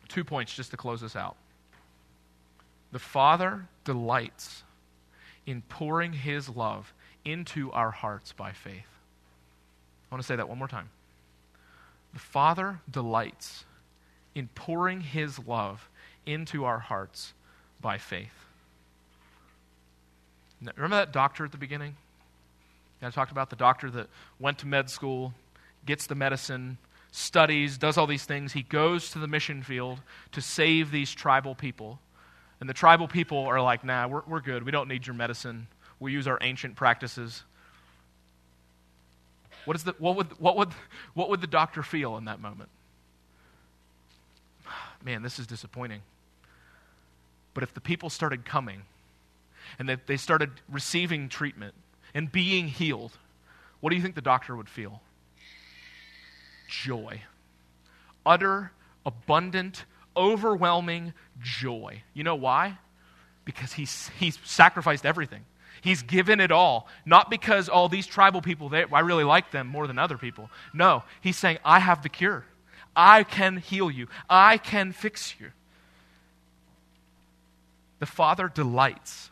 [0.08, 1.36] Two points just to close this out.
[2.92, 4.64] The Father delights
[5.46, 6.94] in pouring his love
[7.26, 8.88] into our hearts by faith.
[10.12, 10.90] I want to say that one more time.
[12.14, 13.66] The Father delights
[14.36, 15.90] in pouring his love
[16.26, 17.34] into our hearts
[17.82, 18.43] by faith.
[20.76, 21.96] Remember that doctor at the beginning?
[23.02, 24.08] I talked about the doctor that
[24.40, 25.34] went to med school,
[25.86, 26.78] gets the medicine,
[27.12, 28.54] studies, does all these things.
[28.54, 30.00] He goes to the mission field
[30.32, 32.00] to save these tribal people.
[32.60, 34.64] And the tribal people are like, nah, we're, we're good.
[34.64, 35.68] We don't need your medicine.
[36.00, 37.44] We use our ancient practices.
[39.66, 40.70] What, is the, what, would, what, would,
[41.14, 42.70] what would the doctor feel in that moment?
[45.04, 46.02] Man, this is disappointing.
[47.54, 48.84] But if the people started coming
[49.80, 51.74] and that they started receiving treatment
[52.14, 53.18] and being healed,
[53.80, 55.02] what do you think the doctor would feel?
[56.68, 57.22] Joy.
[58.26, 58.72] Utter,
[59.06, 62.04] abundant, overwhelming joy.
[62.14, 62.78] You know why?
[63.46, 65.46] Because he's, he's sacrificed everything.
[65.82, 66.88] He's given it all.
[67.06, 70.50] Not because all these tribal people, they, I really like them more than other people.
[70.74, 72.46] No, he's saying, I have the cure.
[72.96, 74.08] I can heal you.
[74.30, 75.52] I can fix you.
[78.00, 79.30] The Father delights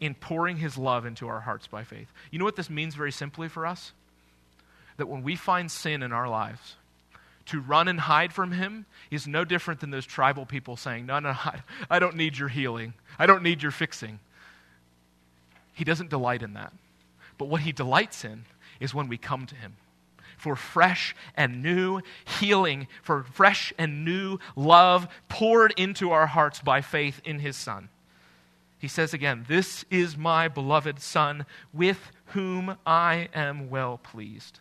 [0.00, 2.10] in pouring his love into our hearts by faith.
[2.30, 3.92] You know what this means very simply for us?
[4.96, 6.76] That when we find sin in our lives,
[7.46, 11.18] to run and hide from him is no different than those tribal people saying, No,
[11.18, 12.94] no, I, I don't need your healing.
[13.18, 14.20] I don't need your fixing.
[15.72, 16.72] He doesn't delight in that.
[17.38, 18.44] But what he delights in
[18.80, 19.76] is when we come to him
[20.36, 22.00] for fresh and new
[22.38, 27.88] healing, for fresh and new love poured into our hearts by faith in his Son.
[28.80, 34.60] He says again, This is my beloved Son, with whom I am well pleased.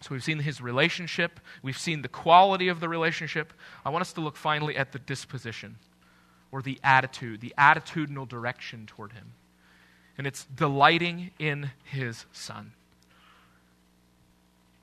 [0.00, 3.52] So we've seen his relationship, we've seen the quality of the relationship.
[3.84, 5.76] I want us to look finally at the disposition
[6.50, 9.34] or the attitude, the attitudinal direction toward him.
[10.16, 12.72] And it's delighting in his Son.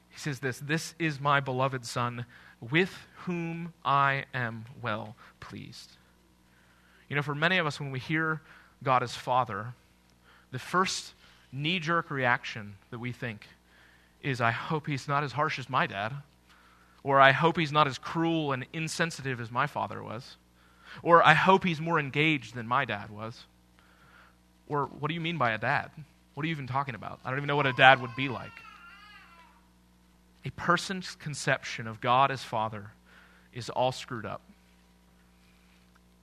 [0.10, 2.26] He says this This is my beloved Son,
[2.62, 5.98] with whom I am well pleased.
[7.10, 8.42] You know, for many of us, when we hear
[8.84, 9.74] God as Father,
[10.52, 11.14] the first
[11.52, 13.48] knee jerk reaction that we think
[14.22, 16.14] is, I hope he's not as harsh as my dad,
[17.04, 20.36] or I hope he's not as cruel and insensitive as my father was,
[21.02, 23.46] or I hope he's more engaged than my dad was.
[24.68, 25.90] Or what do you mean by a dad?
[26.34, 27.20] What are you even talking about?
[27.26, 28.52] I don't even know what a dad would be like.
[30.46, 32.92] A person's conception of God as Father
[33.54, 34.42] is all screwed up.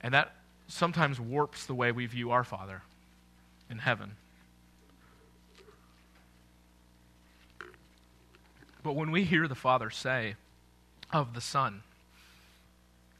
[0.01, 0.33] And that
[0.69, 2.83] sometimes warps the way we view our Father
[3.71, 4.17] in heaven.
[8.83, 10.37] But when we hear the Father say
[11.13, 11.83] of the Son,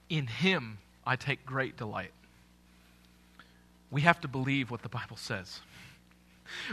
[0.09, 2.13] In him I take great delight,
[3.91, 5.61] we have to believe what the Bible says.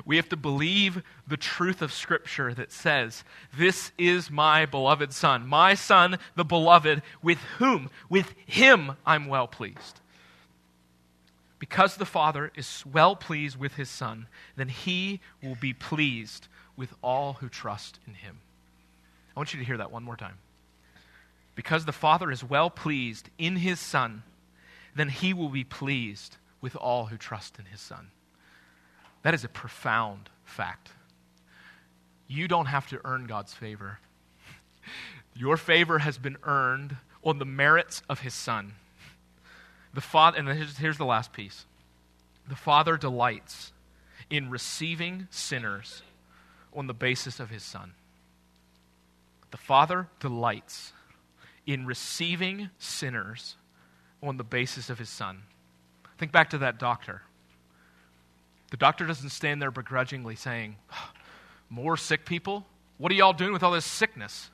[0.05, 3.23] We have to believe the truth of Scripture that says,
[3.57, 9.47] This is my beloved Son, my Son, the beloved, with whom, with him, I'm well
[9.47, 9.99] pleased.
[11.63, 16.93] Because the Father is well pleased with his Son, then he will be pleased with
[17.01, 18.39] all who trust in him.
[19.33, 20.39] I want you to hear that one more time.
[21.55, 24.23] Because the Father is well pleased in his Son,
[24.93, 28.07] then he will be pleased with all who trust in his Son.
[29.21, 30.89] That is a profound fact.
[32.27, 33.99] You don't have to earn God's favor.
[35.33, 38.73] Your favor has been earned on the merits of his Son.
[39.93, 41.65] The Father, and here's, the last piece.
[42.47, 43.71] The Father delights
[44.29, 46.01] in receiving sinners
[46.73, 47.93] on the basis of his Son.
[49.51, 50.93] The Father delights
[51.67, 53.55] in receiving sinners
[54.21, 55.43] on the basis of his Son.
[56.17, 57.21] Think back to that doctor.
[58.71, 60.75] The doctor doesn't stand there begrudgingly saying,
[61.69, 62.65] More sick people?
[62.97, 64.49] What are y'all doing with all this sickness?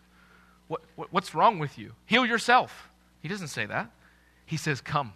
[0.68, 1.94] What, what, what's wrong with you?
[2.06, 2.90] Heal yourself.
[3.22, 3.90] He doesn't say that.
[4.46, 5.14] He says, Come.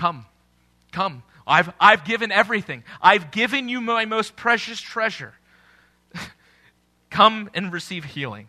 [0.00, 0.24] Come.
[0.92, 1.22] Come.
[1.46, 2.84] I've, I've given everything.
[3.02, 5.34] I've given you my most precious treasure.
[7.10, 8.48] Come and receive healing.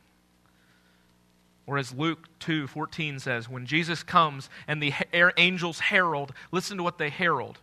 [1.67, 4.93] Or as Luke 2 14 says, when Jesus comes and the
[5.35, 7.59] angels herald, listen to what they herald.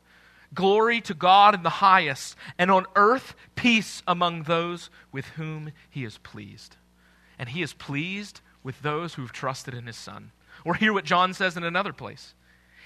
[0.53, 6.05] Glory to God in the highest, and on earth peace among those with whom he
[6.05, 6.77] is pleased.
[7.39, 10.33] And he is pleased with those who have trusted in his Son.
[10.63, 12.35] Or hear what John says in another place.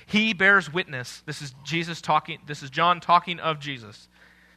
[0.07, 1.23] He bears witness.
[1.27, 4.09] This is Jesus talking, this is John talking of Jesus,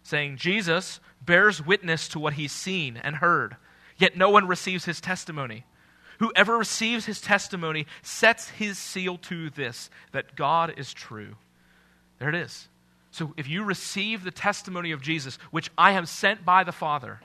[0.04, 3.56] saying, Jesus bears witness to what he's seen and heard,
[3.98, 5.66] yet no one receives his testimony.
[6.20, 11.36] Whoever receives his testimony sets his seal to this, that God is true.
[12.20, 12.68] There it is.
[13.12, 17.22] So if you receive the testimony of Jesus, which I am sent by the Father,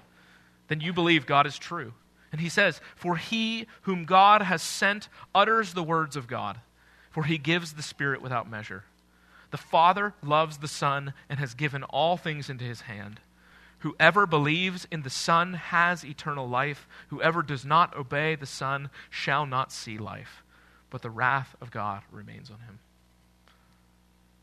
[0.68, 1.93] then you believe God is true.
[2.33, 6.61] And he says, For he whom God has sent utters the words of God,
[7.11, 8.85] for he gives the Spirit without measure.
[9.51, 13.21] The Father loves the Son and has given all things into his hand.
[13.81, 16.87] Whoever believes in the Son has eternal life.
[17.09, 20.43] Whoever does not obey the Son shall not see life,
[20.91, 22.79] but the wrath of God remains on him.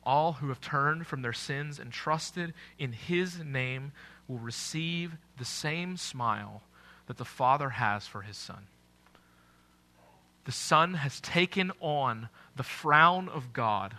[0.04, 3.92] All who have turned from their sins and trusted in his name
[4.28, 6.64] will receive the same smile
[7.06, 8.68] that the Father has for his Son.
[10.48, 13.98] The Son has taken on the frown of God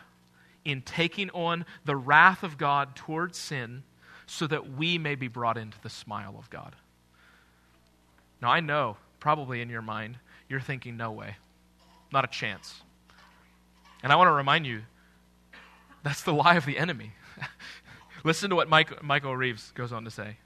[0.64, 3.82] in taking on the wrath of God towards sin
[4.26, 6.74] so that we may be brought into the smile of God.
[8.40, 10.16] Now, I know, probably in your mind,
[10.48, 11.36] you're thinking, no way,
[12.14, 12.80] not a chance.
[14.02, 14.80] And I want to remind you
[16.02, 17.12] that's the lie of the enemy.
[18.24, 20.38] Listen to what Mike, Michael Reeves goes on to say.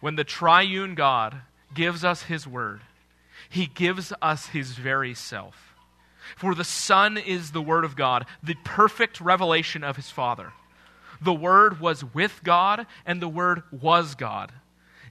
[0.00, 1.40] When the triune God
[1.74, 2.82] gives us his word,
[3.48, 5.74] he gives us his very self.
[6.36, 10.52] For the Son is the Word of God, the perfect revelation of his Father.
[11.20, 14.52] The Word was with God, and the Word was God.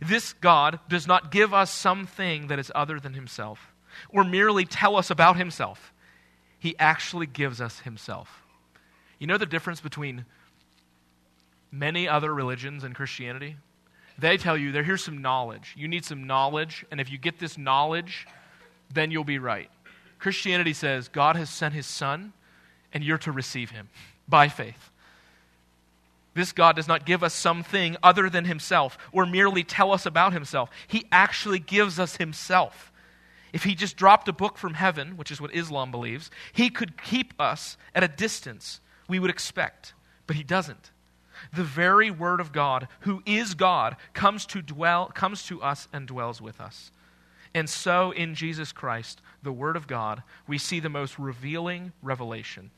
[0.02, 3.74] This God does not give us something that is other than Himself,
[4.10, 5.94] or merely tell us about Himself.
[6.60, 8.44] He actually gives us Himself.
[9.20, 10.26] You know the difference between
[11.72, 13.58] many other religions and Christianity?
[14.18, 15.74] They tell you, there, here's some knowledge.
[15.78, 18.28] You need some knowledge, and if you get this knowledge,
[18.94, 19.70] then you'll be right.
[20.20, 22.34] Christianity says God has sent His Son,
[22.94, 23.90] and you're to receive Him
[24.28, 24.92] by faith.
[26.36, 30.34] This God does not give us something other than himself or merely tell us about
[30.34, 30.70] himself.
[30.86, 32.92] He actually gives us himself.
[33.54, 37.02] If he just dropped a book from heaven, which is what Islam believes, he could
[37.02, 39.94] keep us at a distance we would expect,
[40.28, 40.92] but he doesn't.
[41.54, 46.08] The very word of God, who is God, comes to dwell comes to us and
[46.08, 46.92] dwells with us.
[47.54, 52.72] And so in Jesus Christ, the word of God, we see the most revealing revelation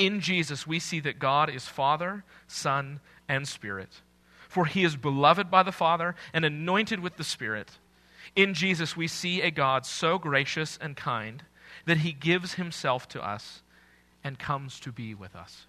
[0.00, 4.00] in Jesus, we see that God is Father, Son, and Spirit.
[4.48, 7.78] For he is beloved by the Father and anointed with the Spirit.
[8.34, 11.44] In Jesus, we see a God so gracious and kind
[11.84, 13.62] that he gives himself to us
[14.24, 15.66] and comes to be with us.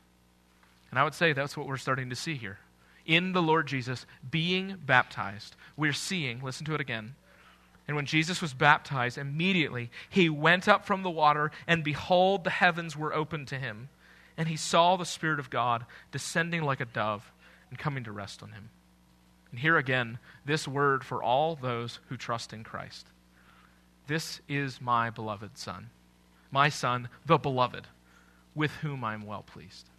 [0.92, 2.60] And I would say that's what we're starting to see here.
[3.06, 7.16] In the Lord Jesus being baptized, we're seeing, listen to it again.
[7.88, 12.50] And when Jesus was baptized, immediately he went up from the water, and behold, the
[12.50, 13.90] heavens were opened to him.
[14.38, 17.32] And he saw the Spirit of God descending like a dove
[17.70, 18.70] and coming to rest on him.
[19.52, 23.08] And here again, this word for all those who trust in Christ.
[24.08, 25.90] This is my beloved Son,
[26.52, 27.88] my Son, the beloved,
[28.56, 29.91] with whom I am well pleased.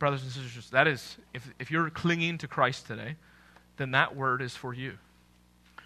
[0.00, 3.14] Brothers and sisters, that is, if, if you're clinging to Christ today,
[3.76, 4.94] then that word is for you.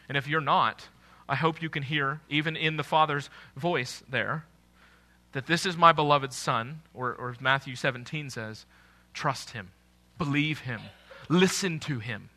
[0.08, 0.88] And if you're not,
[1.28, 4.44] I hope you can hear, even in the Father's voice there,
[5.32, 8.66] that this is my beloved Son, or, or as Matthew 17 says,
[9.12, 9.70] trust him,
[10.16, 10.80] believe him,
[11.28, 12.30] listen to him.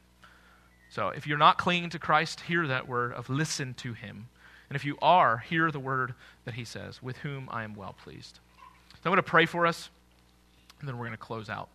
[0.90, 4.30] So if you're not clinging to Christ, hear that word of listen to him.
[4.70, 6.16] And if you are, hear the word
[6.46, 8.40] that he says, with whom I am well pleased.
[8.96, 9.90] So I'm going to pray for us,
[10.80, 11.70] and then we're going to close out